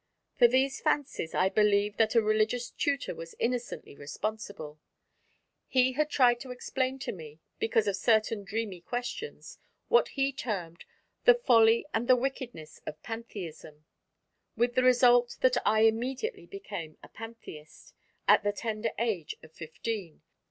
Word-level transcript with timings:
For 0.35 0.47
these 0.47 0.81
fancies 0.81 1.35
I 1.35 1.49
believe 1.49 1.97
that 1.97 2.15
a 2.15 2.23
religious 2.23 2.71
tutor 2.71 3.13
was 3.13 3.35
innocently 3.37 3.95
responsible: 3.95 4.79
he 5.67 5.91
had 5.91 6.09
tried 6.09 6.39
to 6.39 6.49
explain 6.49 6.97
to 6.97 7.11
me, 7.11 7.39
because 7.59 7.85
of 7.87 7.95
certain 7.95 8.43
dreamy 8.43 8.81
questions, 8.81 9.59
what 9.89 10.07
he 10.07 10.33
termed 10.33 10.85
"the 11.25 11.35
folly 11.35 11.85
and 11.93 12.07
the 12.07 12.15
wickedness 12.15 12.79
of 12.87 13.03
pantheism," 13.03 13.85
with 14.57 14.73
the 14.73 14.81
result 14.81 15.37
that 15.41 15.57
I 15.67 15.81
immediately 15.81 16.47
became 16.47 16.97
a 17.03 17.07
pantheist, 17.07 17.93
at 18.27 18.41
the 18.43 18.53
tender 18.53 18.89
age 18.97 19.35
of 19.43 19.53
fifteen. 19.53 20.23